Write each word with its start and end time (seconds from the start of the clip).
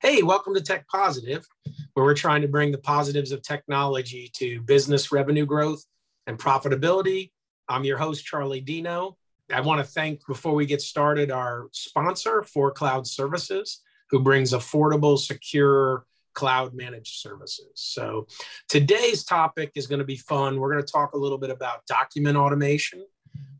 Hey, 0.00 0.22
welcome 0.22 0.54
to 0.54 0.60
Tech 0.60 0.86
Positive, 0.86 1.44
where 1.94 2.06
we're 2.06 2.14
trying 2.14 2.42
to 2.42 2.48
bring 2.48 2.70
the 2.70 2.78
positives 2.78 3.32
of 3.32 3.42
technology 3.42 4.30
to 4.34 4.60
business 4.60 5.10
revenue 5.10 5.44
growth 5.44 5.84
and 6.28 6.38
profitability. 6.38 7.32
I'm 7.68 7.82
your 7.82 7.98
host, 7.98 8.24
Charlie 8.24 8.60
Dino. 8.60 9.16
I 9.52 9.60
want 9.60 9.84
to 9.84 9.92
thank, 9.92 10.24
before 10.28 10.54
we 10.54 10.66
get 10.66 10.80
started, 10.80 11.32
our 11.32 11.66
sponsor, 11.72 12.44
For 12.44 12.70
Cloud 12.70 13.08
Services, 13.08 13.82
who 14.10 14.20
brings 14.20 14.52
affordable, 14.52 15.18
secure 15.18 16.06
cloud 16.32 16.74
managed 16.74 17.16
services. 17.16 17.72
So 17.74 18.28
today's 18.68 19.24
topic 19.24 19.72
is 19.74 19.88
going 19.88 19.98
to 19.98 20.04
be 20.04 20.16
fun. 20.16 20.60
We're 20.60 20.72
going 20.72 20.84
to 20.84 20.92
talk 20.92 21.14
a 21.14 21.18
little 21.18 21.38
bit 21.38 21.50
about 21.50 21.84
document 21.86 22.36
automation. 22.36 23.04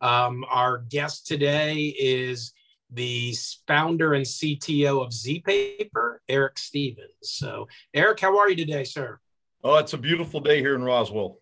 Um, 0.00 0.44
our 0.48 0.84
guest 0.88 1.26
today 1.26 1.96
is 1.98 2.52
the 2.90 3.34
founder 3.66 4.14
and 4.14 4.24
CTO 4.24 5.04
of 5.04 5.10
ZPaper, 5.10 6.18
Eric 6.28 6.58
Stevens. 6.58 7.08
So, 7.22 7.68
Eric, 7.92 8.20
how 8.20 8.38
are 8.38 8.48
you 8.48 8.56
today, 8.56 8.84
sir? 8.84 9.18
Oh, 9.62 9.76
it's 9.76 9.92
a 9.92 9.98
beautiful 9.98 10.40
day 10.40 10.60
here 10.60 10.74
in 10.74 10.82
Roswell. 10.82 11.38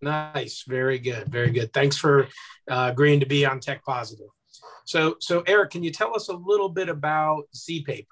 Nice, 0.00 0.64
very 0.66 0.98
good, 0.98 1.28
very 1.28 1.50
good. 1.50 1.72
Thanks 1.72 1.96
for 1.96 2.28
uh, 2.70 2.88
agreeing 2.92 3.20
to 3.20 3.26
be 3.26 3.44
on 3.44 3.60
Tech 3.60 3.84
Positive. 3.84 4.28
So, 4.84 5.16
so 5.20 5.42
Eric, 5.46 5.72
can 5.72 5.82
you 5.82 5.90
tell 5.90 6.14
us 6.14 6.28
a 6.28 6.34
little 6.34 6.68
bit 6.68 6.88
about 6.88 7.44
ZPaper, 7.54 8.06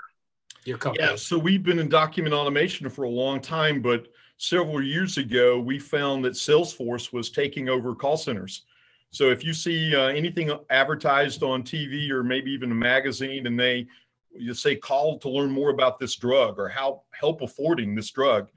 your 0.64 0.78
company? 0.78 1.04
Yeah, 1.04 1.16
so 1.16 1.38
we've 1.38 1.62
been 1.62 1.78
in 1.78 1.88
document 1.88 2.34
automation 2.34 2.90
for 2.90 3.04
a 3.04 3.08
long 3.08 3.40
time, 3.40 3.80
but 3.80 4.08
several 4.36 4.82
years 4.82 5.16
ago, 5.16 5.58
we 5.58 5.78
found 5.78 6.24
that 6.24 6.34
Salesforce 6.34 7.12
was 7.12 7.30
taking 7.30 7.68
over 7.68 7.94
call 7.94 8.16
centers 8.16 8.62
so 9.16 9.30
if 9.30 9.42
you 9.42 9.54
see 9.54 9.96
uh, 9.96 10.08
anything 10.08 10.52
advertised 10.68 11.42
on 11.42 11.62
TV 11.62 12.10
or 12.10 12.22
maybe 12.22 12.50
even 12.50 12.70
a 12.70 12.74
magazine 12.74 13.46
and 13.46 13.58
they 13.58 13.86
you 14.30 14.52
say 14.52 14.76
call 14.76 15.18
to 15.20 15.30
learn 15.30 15.50
more 15.50 15.70
about 15.70 15.98
this 15.98 16.16
drug 16.16 16.58
or 16.58 16.68
how 16.68 17.02
help 17.18 17.40
affording 17.40 17.94
this 17.94 18.10
drug, 18.10 18.50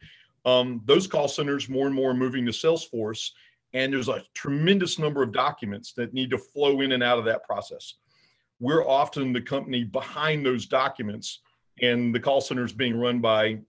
um, 0.44 0.82
those 0.84 1.08
call 1.08 1.30
centers 1.30 1.70
more 1.70 1.88
and 1.88 1.96
more 1.96 2.12
are 2.12 2.14
moving 2.14 2.46
to 2.46 2.52
Salesforce. 2.52 3.30
And 3.72 3.94
there's 3.94 4.10
a 4.10 4.22
tremendous 4.34 5.00
number 5.00 5.24
of 5.24 5.32
documents 5.32 5.94
that 5.94 6.14
need 6.14 6.30
to 6.32 6.38
flow 6.38 6.82
in 6.82 6.92
and 6.92 7.04
out 7.04 7.20
of 7.20 7.24
that 7.24 7.46
process. 7.46 7.94
We're 8.60 8.86
often 8.86 9.32
the 9.32 9.42
company 9.42 9.86
behind 9.86 10.46
those 10.46 10.66
documents, 10.66 11.40
and 11.82 12.14
the 12.14 12.20
call 12.20 12.42
center 12.42 12.66
is 12.66 12.74
being 12.74 13.00
run 13.00 13.22
by 13.22 13.60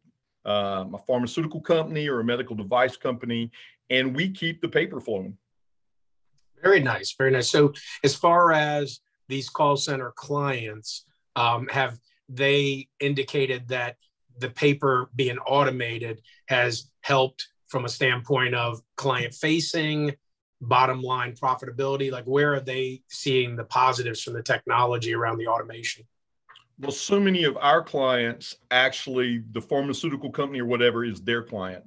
um, 0.44 0.94
a 0.94 0.98
pharmaceutical 1.06 1.61
company 1.61 2.08
or 2.08 2.18
a 2.18 2.24
medical 2.24 2.56
device 2.56 2.96
company, 2.96 3.52
and 3.91 4.16
we 4.16 4.28
keep 4.28 4.61
the 4.61 4.68
paper 4.68 5.00
flowing. 5.00 5.36
Very 6.62 6.80
nice, 6.80 7.14
very 7.16 7.30
nice. 7.30 7.48
So, 7.48 7.72
as 8.05 8.14
far 8.14 8.53
as 8.53 9.00
these 9.28 9.48
call 9.48 9.77
center 9.77 10.12
clients, 10.14 11.05
um, 11.36 11.69
have 11.69 11.98
they 12.28 12.89
indicated 12.98 13.69
that 13.69 13.97
the 14.39 14.50
paper 14.50 15.11
being 15.14 15.39
automated 15.39 16.20
has 16.47 16.91
helped 17.00 17.48
from 17.69 17.84
a 17.84 17.89
standpoint 17.89 18.55
of 18.55 18.80
client 18.97 19.34
facing, 19.34 20.14
bottom 20.61 21.02
line 21.02 21.34
profitability? 21.34 22.11
Like, 22.11 22.25
where 22.25 22.55
are 22.55 22.61
they 22.61 23.02
seeing 23.08 23.56
the 23.56 23.64
positives 23.64 24.22
from 24.22 24.34
the 24.34 24.42
technology 24.42 25.14
around 25.14 25.39
the 25.39 25.47
automation? 25.47 26.06
Well, 26.78 26.92
so 26.92 27.20
many 27.20 27.45
of 27.45 27.56
our 27.58 27.83
clients 27.83 28.56
actually, 28.70 29.42
the 29.52 29.61
pharmaceutical 29.61 30.30
company 30.30 30.61
or 30.61 30.67
whatever 30.67 31.05
is 31.05 31.20
their 31.20 31.42
client. 31.42 31.84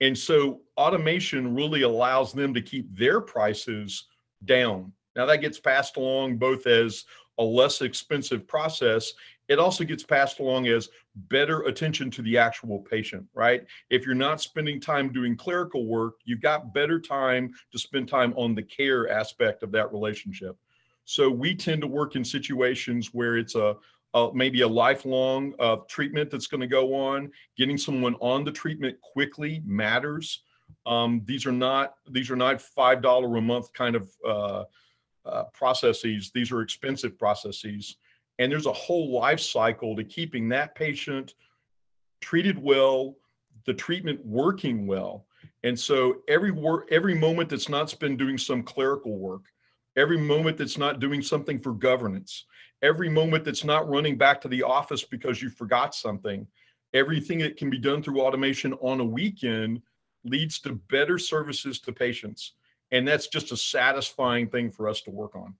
And 0.00 0.16
so 0.16 0.60
automation 0.76 1.54
really 1.54 1.82
allows 1.82 2.32
them 2.32 2.52
to 2.54 2.60
keep 2.60 2.94
their 2.96 3.20
prices 3.20 4.06
down. 4.44 4.92
Now 5.16 5.26
that 5.26 5.40
gets 5.40 5.60
passed 5.60 5.96
along 5.96 6.38
both 6.38 6.66
as 6.66 7.04
a 7.38 7.44
less 7.44 7.80
expensive 7.82 8.46
process. 8.46 9.12
It 9.48 9.58
also 9.58 9.84
gets 9.84 10.02
passed 10.02 10.40
along 10.40 10.68
as 10.68 10.88
better 11.14 11.62
attention 11.62 12.10
to 12.12 12.22
the 12.22 12.38
actual 12.38 12.80
patient, 12.80 13.26
right? 13.34 13.64
If 13.90 14.06
you're 14.06 14.14
not 14.14 14.40
spending 14.40 14.80
time 14.80 15.12
doing 15.12 15.36
clerical 15.36 15.86
work, 15.86 16.14
you've 16.24 16.40
got 16.40 16.72
better 16.72 16.98
time 16.98 17.52
to 17.72 17.78
spend 17.78 18.08
time 18.08 18.32
on 18.36 18.54
the 18.54 18.62
care 18.62 19.10
aspect 19.10 19.62
of 19.62 19.70
that 19.72 19.92
relationship. 19.92 20.56
So 21.04 21.28
we 21.28 21.54
tend 21.54 21.82
to 21.82 21.86
work 21.86 22.16
in 22.16 22.24
situations 22.24 23.12
where 23.12 23.36
it's 23.36 23.54
a, 23.54 23.76
a 24.14 24.30
maybe 24.32 24.62
a 24.62 24.68
lifelong 24.68 25.54
uh, 25.58 25.76
treatment 25.88 26.30
that's 26.30 26.46
going 26.46 26.60
to 26.60 26.66
go 26.66 26.94
on. 26.94 27.30
Getting 27.56 27.76
someone 27.76 28.14
on 28.20 28.44
the 28.44 28.52
treatment 28.52 28.98
quickly 29.00 29.62
matters. 29.66 30.42
Um, 30.86 31.22
these 31.24 31.46
are 31.46 31.52
not 31.52 31.94
these 32.10 32.30
are 32.30 32.36
not 32.36 32.62
five 32.62 33.02
dollar 33.02 33.36
a 33.36 33.42
month 33.42 33.72
kind 33.72 33.96
of 33.96 34.10
uh, 34.26 34.64
uh, 35.26 35.44
processes. 35.52 36.30
These 36.34 36.52
are 36.52 36.62
expensive 36.62 37.18
processes, 37.18 37.96
and 38.38 38.50
there's 38.50 38.66
a 38.66 38.72
whole 38.72 39.10
life 39.12 39.40
cycle 39.40 39.96
to 39.96 40.04
keeping 40.04 40.48
that 40.50 40.74
patient 40.74 41.34
treated 42.20 42.62
well, 42.62 43.16
the 43.66 43.74
treatment 43.74 44.24
working 44.24 44.86
well. 44.86 45.26
And 45.62 45.78
so 45.78 46.16
every 46.28 46.50
work, 46.50 46.88
every 46.90 47.14
moment 47.14 47.48
that's 47.48 47.68
not 47.68 47.90
spent 47.90 48.18
doing 48.18 48.38
some 48.38 48.62
clerical 48.62 49.18
work, 49.18 49.42
every 49.96 50.18
moment 50.18 50.58
that's 50.58 50.78
not 50.78 51.00
doing 51.00 51.22
something 51.22 51.58
for 51.58 51.72
governance, 51.72 52.46
every 52.82 53.08
moment 53.08 53.44
that's 53.44 53.64
not 53.64 53.88
running 53.88 54.16
back 54.16 54.40
to 54.40 54.48
the 54.48 54.62
office 54.62 55.04
because 55.04 55.42
you 55.42 55.48
forgot 55.48 55.94
something, 55.94 56.46
everything 56.92 57.38
that 57.38 57.56
can 57.56 57.70
be 57.70 57.78
done 57.78 58.02
through 58.02 58.20
automation 58.20 58.72
on 58.74 59.00
a 59.00 59.04
weekend 59.04 59.80
leads 60.24 60.58
to 60.60 60.74
better 60.90 61.18
services 61.18 61.80
to 61.80 61.92
patients. 61.92 62.52
And 62.90 63.06
that's 63.06 63.28
just 63.28 63.52
a 63.52 63.56
satisfying 63.56 64.48
thing 64.48 64.70
for 64.70 64.88
us 64.88 65.00
to 65.02 65.10
work 65.10 65.34
on. 65.34 65.54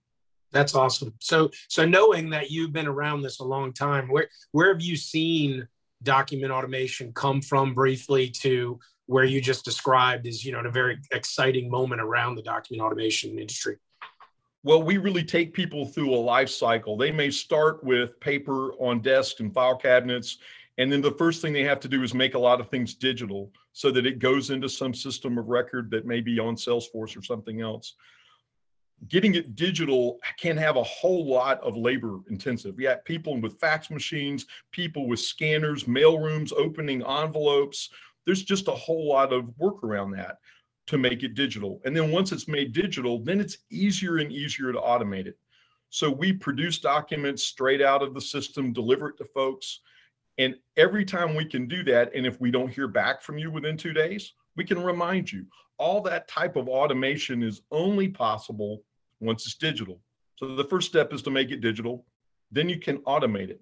That's 0.51 0.75
awesome. 0.75 1.13
So, 1.19 1.51
so 1.67 1.85
knowing 1.85 2.29
that 2.29 2.49
you've 2.49 2.71
been 2.71 2.87
around 2.87 3.21
this 3.21 3.39
a 3.39 3.43
long 3.43 3.73
time, 3.73 4.07
where 4.07 4.29
where 4.51 4.71
have 4.71 4.81
you 4.81 4.95
seen 4.95 5.67
document 6.03 6.51
automation 6.51 7.11
come 7.13 7.41
from 7.41 7.73
briefly 7.73 8.29
to 8.29 8.79
where 9.07 9.25
you 9.25 9.41
just 9.41 9.65
described 9.65 10.25
is 10.25 10.45
you 10.45 10.51
know 10.51 10.59
a 10.59 10.71
very 10.71 10.99
exciting 11.11 11.69
moment 11.69 11.99
around 11.99 12.35
the 12.35 12.41
document 12.41 12.85
automation 12.85 13.37
industry? 13.37 13.77
Well, 14.65 14.83
we 14.83 14.97
really 14.97 15.23
take 15.23 15.53
people 15.53 15.85
through 15.85 16.13
a 16.13 16.17
life 16.17 16.49
cycle. 16.49 16.97
They 16.97 17.11
may 17.11 17.29
start 17.29 17.83
with 17.83 18.19
paper 18.19 18.73
on 18.73 18.99
desks 18.99 19.39
and 19.39 19.53
file 19.53 19.77
cabinets 19.77 20.39
and 20.77 20.91
then 20.91 21.01
the 21.01 21.11
first 21.11 21.41
thing 21.41 21.53
they 21.53 21.63
have 21.63 21.79
to 21.81 21.87
do 21.87 22.03
is 22.03 22.13
make 22.13 22.33
a 22.33 22.39
lot 22.39 22.59
of 22.59 22.69
things 22.69 22.95
digital 22.95 23.51
so 23.71 23.91
that 23.91 24.05
it 24.05 24.19
goes 24.19 24.49
into 24.49 24.67
some 24.67 24.93
system 24.93 25.37
of 25.37 25.47
record 25.47 25.89
that 25.91 26.05
may 26.05 26.19
be 26.19 26.39
on 26.39 26.55
Salesforce 26.55 27.17
or 27.17 27.21
something 27.21 27.61
else. 27.61 27.95
Getting 29.07 29.35
it 29.35 29.55
digital 29.55 30.17
can 30.39 30.57
have 30.57 30.77
a 30.77 30.83
whole 30.83 31.25
lot 31.25 31.61
of 31.61 31.77
labor 31.77 32.19
intensive. 32.29 32.75
Have 32.79 33.05
people 33.05 33.39
with 33.39 33.59
fax 33.59 33.89
machines, 33.89 34.45
people 34.71 35.07
with 35.07 35.19
scanners, 35.19 35.87
mail 35.87 36.19
rooms, 36.19 36.51
opening 36.51 37.03
envelopes. 37.03 37.89
There's 38.25 38.43
just 38.43 38.67
a 38.67 38.71
whole 38.71 39.07
lot 39.07 39.31
of 39.31 39.57
work 39.57 39.83
around 39.83 40.11
that 40.11 40.39
to 40.87 40.97
make 40.97 41.23
it 41.23 41.35
digital. 41.35 41.81
And 41.85 41.95
then 41.95 42.11
once 42.11 42.31
it's 42.31 42.47
made 42.47 42.73
digital, 42.73 43.19
then 43.19 43.39
it's 43.39 43.57
easier 43.71 44.17
and 44.17 44.31
easier 44.31 44.71
to 44.71 44.79
automate 44.79 45.25
it. 45.25 45.37
So 45.89 46.09
we 46.09 46.33
produce 46.33 46.79
documents 46.79 47.43
straight 47.43 47.81
out 47.81 48.03
of 48.03 48.13
the 48.13 48.21
system, 48.21 48.73
deliver 48.73 49.09
it 49.09 49.17
to 49.17 49.25
folks 49.25 49.79
and 50.37 50.55
every 50.75 51.05
time 51.05 51.35
we 51.35 51.45
can 51.45 51.67
do 51.67 51.83
that, 51.83 52.13
and 52.13 52.25
if 52.25 52.39
we 52.41 52.51
don't 52.51 52.73
hear 52.73 52.87
back 52.87 53.21
from 53.21 53.37
you 53.37 53.51
within 53.51 53.77
two 53.77 53.93
days, 53.93 54.33
we 54.55 54.65
can 54.65 54.83
remind 54.83 55.31
you. 55.31 55.45
All 55.77 56.01
that 56.01 56.27
type 56.27 56.55
of 56.55 56.67
automation 56.67 57.43
is 57.43 57.61
only 57.71 58.09
possible 58.09 58.83
once 59.19 59.45
it's 59.45 59.55
digital. 59.55 60.01
So 60.35 60.55
the 60.55 60.65
first 60.65 60.89
step 60.89 61.13
is 61.13 61.21
to 61.23 61.31
make 61.31 61.51
it 61.51 61.61
digital, 61.61 62.05
then 62.51 62.67
you 62.67 62.79
can 62.79 62.97
automate 62.99 63.49
it. 63.49 63.61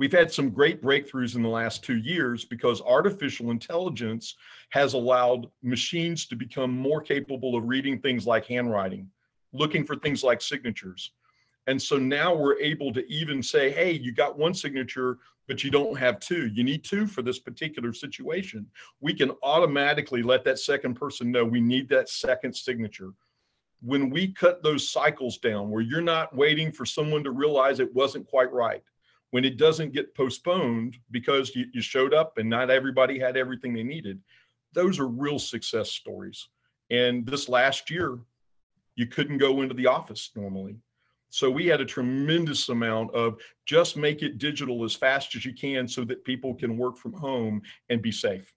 We've 0.00 0.10
had 0.10 0.32
some 0.32 0.48
great 0.48 0.82
breakthroughs 0.82 1.36
in 1.36 1.42
the 1.42 1.50
last 1.50 1.84
two 1.84 1.98
years 1.98 2.46
because 2.46 2.80
artificial 2.80 3.50
intelligence 3.50 4.36
has 4.70 4.94
allowed 4.94 5.50
machines 5.62 6.24
to 6.28 6.36
become 6.36 6.74
more 6.74 7.02
capable 7.02 7.54
of 7.54 7.68
reading 7.68 8.00
things 8.00 8.26
like 8.26 8.46
handwriting, 8.46 9.10
looking 9.52 9.84
for 9.84 9.96
things 9.96 10.24
like 10.24 10.40
signatures. 10.40 11.10
And 11.66 11.80
so 11.80 11.98
now 11.98 12.34
we're 12.34 12.58
able 12.60 12.94
to 12.94 13.06
even 13.12 13.42
say, 13.42 13.70
hey, 13.70 13.92
you 13.92 14.10
got 14.10 14.38
one 14.38 14.54
signature, 14.54 15.18
but 15.46 15.62
you 15.62 15.70
don't 15.70 15.98
have 15.98 16.18
two. 16.18 16.46
You 16.46 16.64
need 16.64 16.82
two 16.82 17.06
for 17.06 17.20
this 17.20 17.38
particular 17.38 17.92
situation. 17.92 18.66
We 19.02 19.12
can 19.12 19.32
automatically 19.42 20.22
let 20.22 20.44
that 20.44 20.58
second 20.58 20.94
person 20.94 21.30
know 21.30 21.44
we 21.44 21.60
need 21.60 21.90
that 21.90 22.08
second 22.08 22.56
signature. 22.56 23.12
When 23.82 24.08
we 24.08 24.28
cut 24.28 24.62
those 24.62 24.88
cycles 24.88 25.36
down, 25.36 25.68
where 25.68 25.82
you're 25.82 26.00
not 26.00 26.34
waiting 26.34 26.72
for 26.72 26.86
someone 26.86 27.22
to 27.22 27.32
realize 27.32 27.80
it 27.80 27.94
wasn't 27.94 28.26
quite 28.26 28.50
right, 28.50 28.82
when 29.30 29.44
it 29.44 29.56
doesn't 29.56 29.92
get 29.92 30.14
postponed 30.14 30.96
because 31.10 31.54
you, 31.54 31.66
you 31.72 31.80
showed 31.80 32.12
up 32.14 32.38
and 32.38 32.48
not 32.48 32.70
everybody 32.70 33.18
had 33.18 33.36
everything 33.36 33.72
they 33.72 33.82
needed, 33.82 34.20
those 34.72 34.98
are 34.98 35.06
real 35.06 35.38
success 35.38 35.90
stories. 35.90 36.48
And 36.90 37.24
this 37.26 37.48
last 37.48 37.90
year, 37.90 38.18
you 38.96 39.06
couldn't 39.06 39.38
go 39.38 39.62
into 39.62 39.74
the 39.74 39.86
office 39.86 40.30
normally 40.34 40.76
so 41.30 41.48
we 41.48 41.66
had 41.66 41.80
a 41.80 41.84
tremendous 41.84 42.68
amount 42.68 43.14
of 43.14 43.40
just 43.64 43.96
make 43.96 44.22
it 44.22 44.38
digital 44.38 44.84
as 44.84 44.94
fast 44.94 45.34
as 45.36 45.44
you 45.44 45.54
can 45.54 45.86
so 45.86 46.04
that 46.04 46.24
people 46.24 46.54
can 46.54 46.76
work 46.76 46.96
from 46.96 47.12
home 47.12 47.62
and 47.88 48.02
be 48.02 48.12
safe. 48.12 48.52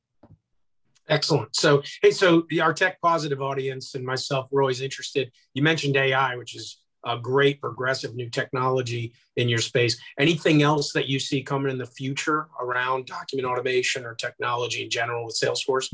Excellent. 1.08 1.56
So, 1.56 1.84
hey, 2.02 2.12
so 2.12 2.48
our 2.62 2.74
tech 2.74 3.00
positive 3.02 3.42
audience 3.42 3.94
and 3.94 4.06
myself, 4.06 4.48
we're 4.52 4.64
always 4.64 4.82
interested. 4.82 5.32
You 5.54 5.62
mentioned 5.62 5.96
AI, 5.96 6.36
which 6.36 6.56
is 6.56 6.83
a 7.06 7.18
great 7.18 7.60
progressive 7.62 8.16
new 8.16 8.30
technology 8.30 9.14
in 9.36 9.50
your 9.50 9.60
space. 9.60 10.00
Anything 10.20 10.62
else 10.62 10.94
that 10.94 11.08
you 11.08 11.20
see 11.20 11.42
coming 11.42 11.72
in 11.72 11.78
the 11.78 11.86
future 11.86 12.48
around 12.62 13.06
document 13.06 13.48
automation 13.48 14.06
or 14.06 14.16
technology 14.16 14.84
in 14.84 14.90
general 14.90 15.26
with 15.26 15.36
Salesforce? 15.36 15.94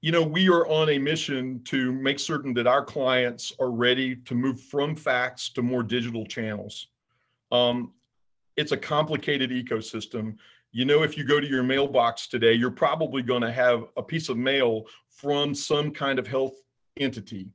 You 0.00 0.10
know, 0.10 0.22
we 0.22 0.48
are 0.48 0.66
on 0.66 0.88
a 0.90 0.98
mission 0.98 1.62
to 1.64 1.92
make 1.92 2.18
certain 2.18 2.52
that 2.54 2.66
our 2.66 2.84
clients 2.84 3.52
are 3.60 3.70
ready 3.70 4.16
to 4.16 4.34
move 4.34 4.60
from 4.60 4.96
fax 4.96 5.50
to 5.50 5.62
more 5.62 5.84
digital 5.84 6.26
channels. 6.26 6.88
Um, 7.52 7.92
it's 8.56 8.72
a 8.72 8.76
complicated 8.76 9.50
ecosystem. 9.50 10.36
You 10.72 10.86
know, 10.86 11.02
if 11.04 11.16
you 11.16 11.24
go 11.24 11.38
to 11.38 11.46
your 11.46 11.62
mailbox 11.62 12.26
today, 12.26 12.54
you're 12.54 12.70
probably 12.70 13.22
going 13.22 13.42
to 13.42 13.52
have 13.52 13.84
a 13.96 14.02
piece 14.02 14.28
of 14.28 14.36
mail 14.36 14.86
from 15.08 15.54
some 15.54 15.92
kind 15.92 16.18
of 16.18 16.26
health 16.26 16.54
entity 16.98 17.52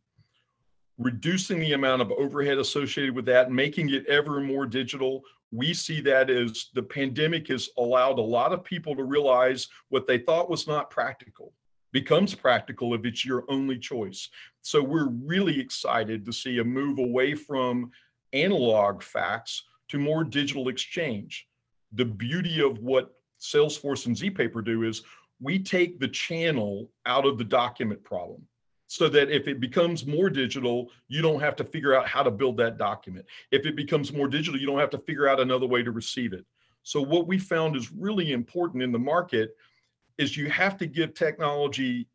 reducing 0.98 1.60
the 1.60 1.74
amount 1.74 2.02
of 2.02 2.12
overhead 2.12 2.58
associated 2.58 3.16
with 3.16 3.26
that, 3.26 3.52
making 3.52 3.90
it 3.90 4.06
ever 4.08 4.40
more 4.40 4.66
digital. 4.66 5.22
We 5.52 5.74
see 5.74 6.02
that 6.02 6.30
as 6.30 6.68
the 6.74 6.84
pandemic 6.84 7.48
has 7.50 7.70
allowed 7.78 8.20
a 8.20 8.22
lot 8.22 8.52
of 8.52 8.64
people 8.64 8.96
to 8.96 9.04
realize 9.04 9.68
what 9.90 10.08
they 10.08 10.18
thought 10.18 10.50
was 10.50 10.68
not 10.68 10.90
practical 10.90 11.54
becomes 11.94 12.36
practical 12.36 12.94
if 12.94 13.06
it's 13.06 13.26
your 13.26 13.44
only 13.50 13.80
choice. 13.80 14.30
So 14.62 14.84
we're 14.84 15.10
really 15.10 15.60
excited 15.60 16.26
to 16.26 16.34
see 16.34 16.60
a 16.60 16.64
move 16.64 17.00
away 17.00 17.34
from 17.34 17.92
analog 18.34 19.02
fax 19.02 19.64
to 19.90 19.98
more 19.98 20.24
digital 20.24 20.68
exchange. 20.68 21.48
The 21.94 22.06
beauty 22.06 22.62
of 22.62 22.80
what 22.80 23.16
Salesforce 23.40 24.06
and 24.06 24.16
ZPaper 24.16 24.64
do 24.66 24.84
is 24.84 25.04
we 25.40 25.60
take 25.60 26.00
the 26.00 26.08
channel 26.08 26.92
out 27.06 27.26
of 27.26 27.38
the 27.38 27.44
document 27.44 28.04
problem 28.04 28.42
so 28.88 29.10
that 29.10 29.30
if 29.30 29.48
it 29.48 29.60
becomes 29.60 30.06
more 30.06 30.30
digital, 30.30 30.90
you 31.10 31.22
don't 31.22 31.42
have 31.42 31.56
to 31.58 31.64
figure 31.64 31.94
out 31.94 32.08
how 32.08 32.24
to 32.24 32.32
build 32.32 32.58
that 32.58 32.78
document. 32.78 33.26
If 33.52 33.66
it 33.66 33.76
becomes 33.76 34.14
more 34.14 34.30
digital, 34.30 34.60
you 34.60 34.66
don't 34.66 34.80
have 34.80 34.90
to 34.92 34.98
figure 35.00 35.28
out 35.28 35.42
another 35.42 35.68
way 35.68 35.84
to 35.84 35.92
receive 35.92 36.34
it. 36.34 36.46
So 36.84 37.02
what 37.02 37.28
we 37.28 37.38
found 37.38 37.76
is 37.76 37.92
really 37.92 38.32
important 38.32 38.82
in 38.82 38.94
the 38.94 39.00
market 39.00 39.56
is 40.18 40.38
you 40.38 40.50
have 40.50 40.78
to 40.78 40.88
give 40.88 41.14
technology 41.14 42.08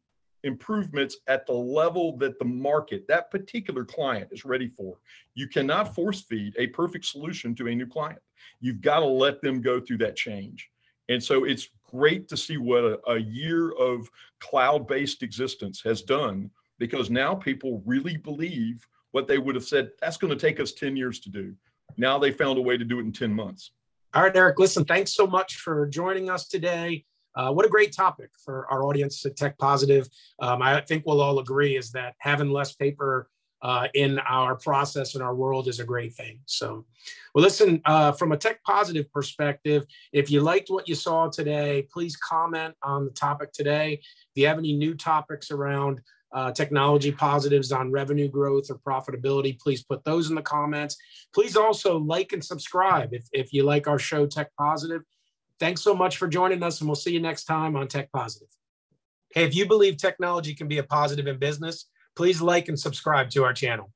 improvements 0.44 1.18
at 1.28 1.46
the 1.46 1.52
level 1.52 2.16
that 2.16 2.38
the 2.38 2.44
market, 2.44 3.06
that 3.06 3.30
particular 3.30 3.84
client 3.84 4.28
is 4.32 4.44
ready 4.44 4.68
for. 4.68 4.98
You 5.34 5.48
cannot 5.48 5.94
force 5.94 6.22
feed 6.22 6.54
a 6.58 6.68
perfect 6.68 7.04
solution 7.04 7.54
to 7.56 7.68
a 7.68 7.74
new 7.74 7.86
client. 7.86 8.18
You've 8.60 8.80
got 8.80 9.00
to 9.00 9.06
let 9.06 9.42
them 9.42 9.60
go 9.60 9.78
through 9.78 9.98
that 9.98 10.16
change. 10.16 10.70
And 11.08 11.22
so 11.22 11.44
it's 11.44 11.68
great 11.84 12.28
to 12.28 12.36
see 12.36 12.56
what 12.56 12.82
a, 12.82 12.98
a 13.08 13.18
year 13.18 13.72
of 13.72 14.08
cloud-based 14.40 15.22
existence 15.22 15.82
has 15.82 16.02
done 16.02 16.50
because 16.82 17.10
now 17.10 17.32
people 17.32 17.80
really 17.86 18.16
believe 18.16 18.84
what 19.12 19.28
they 19.28 19.38
would 19.38 19.54
have 19.54 19.62
said 19.62 19.92
that's 20.00 20.16
going 20.16 20.36
to 20.36 20.46
take 20.46 20.58
us 20.58 20.72
10 20.72 20.96
years 20.96 21.20
to 21.20 21.30
do. 21.30 21.54
Now 21.96 22.18
they 22.18 22.32
found 22.32 22.58
a 22.58 22.60
way 22.60 22.76
to 22.76 22.84
do 22.84 22.98
it 22.98 23.02
in 23.02 23.12
10 23.12 23.32
months. 23.32 23.70
All 24.14 24.24
right, 24.24 24.34
Eric, 24.34 24.58
listen, 24.58 24.84
thanks 24.84 25.14
so 25.14 25.24
much 25.24 25.58
for 25.58 25.86
joining 25.86 26.28
us 26.28 26.48
today. 26.48 27.04
Uh, 27.36 27.52
what 27.52 27.64
a 27.64 27.68
great 27.68 27.92
topic 27.92 28.30
for 28.44 28.66
our 28.68 28.82
audience 28.82 29.24
at 29.24 29.36
Tech 29.36 29.56
Positive. 29.58 30.08
Um, 30.40 30.60
I 30.60 30.80
think 30.80 31.04
we'll 31.06 31.20
all 31.20 31.38
agree 31.38 31.76
is 31.76 31.92
that 31.92 32.16
having 32.18 32.50
less 32.50 32.72
paper 32.72 33.28
uh, 33.62 33.86
in 33.94 34.18
our 34.18 34.56
process 34.56 35.14
in 35.14 35.22
our 35.22 35.36
world 35.36 35.68
is 35.68 35.78
a 35.78 35.84
great 35.84 36.12
thing. 36.14 36.40
So, 36.46 36.84
well, 37.32 37.44
listen, 37.44 37.80
uh, 37.84 38.10
from 38.10 38.32
a 38.32 38.36
tech 38.36 38.62
positive 38.64 39.10
perspective, 39.12 39.86
if 40.12 40.32
you 40.32 40.40
liked 40.40 40.68
what 40.68 40.88
you 40.88 40.96
saw 40.96 41.28
today, 41.28 41.86
please 41.92 42.16
comment 42.16 42.74
on 42.82 43.04
the 43.04 43.12
topic 43.12 43.52
today. 43.52 43.94
If 43.94 44.30
you 44.34 44.48
have 44.48 44.58
any 44.58 44.72
new 44.72 44.94
topics 44.94 45.52
around 45.52 46.00
uh, 46.32 46.52
technology 46.52 47.12
positives 47.12 47.72
on 47.72 47.90
revenue 47.90 48.28
growth 48.28 48.70
or 48.70 48.78
profitability, 48.78 49.58
please 49.58 49.82
put 49.82 50.04
those 50.04 50.30
in 50.30 50.34
the 50.34 50.42
comments. 50.42 50.96
Please 51.34 51.56
also 51.56 51.98
like 51.98 52.32
and 52.32 52.44
subscribe 52.44 53.12
if, 53.12 53.26
if 53.32 53.52
you 53.52 53.62
like 53.64 53.86
our 53.86 53.98
show, 53.98 54.26
Tech 54.26 54.50
Positive. 54.58 55.02
Thanks 55.60 55.82
so 55.82 55.94
much 55.94 56.16
for 56.16 56.28
joining 56.28 56.62
us, 56.62 56.80
and 56.80 56.88
we'll 56.88 56.96
see 56.96 57.12
you 57.12 57.20
next 57.20 57.44
time 57.44 57.76
on 57.76 57.86
Tech 57.86 58.10
Positive. 58.12 58.48
Hey, 59.34 59.44
if 59.44 59.54
you 59.54 59.66
believe 59.66 59.96
technology 59.96 60.54
can 60.54 60.68
be 60.68 60.78
a 60.78 60.82
positive 60.82 61.26
in 61.26 61.38
business, 61.38 61.86
please 62.16 62.42
like 62.42 62.68
and 62.68 62.78
subscribe 62.78 63.30
to 63.30 63.44
our 63.44 63.52
channel. 63.52 63.90